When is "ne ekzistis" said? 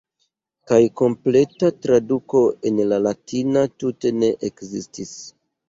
4.19-5.17